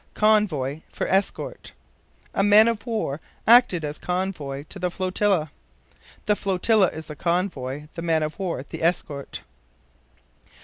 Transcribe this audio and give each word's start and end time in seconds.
Convoy 0.15 0.81
for 0.91 1.05
Escort. 1.07 1.73
"A 2.33 2.41
man 2.41 2.67
of 2.67 2.87
war 2.87 3.19
acted 3.45 3.85
as 3.85 3.99
convoy 3.99 4.63
to 4.67 4.79
the 4.79 4.89
flotilla." 4.89 5.51
The 6.25 6.35
flotilla 6.35 6.87
is 6.87 7.05
the 7.05 7.15
convoy, 7.15 7.87
the 7.93 8.01
man 8.01 8.23
of 8.23 8.39
war 8.39 8.63
the 8.67 8.81
escort. 8.81 9.41